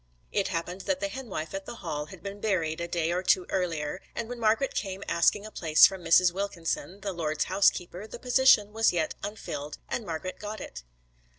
[0.31, 3.45] It happened that the henwife at the Hall had been buried a day or two
[3.51, 6.31] earlier, and when Margret came asking a place from Mrs.
[6.31, 10.81] Wilkinson, the lord's housekeeper, the position was yet unfilled and Margret got it.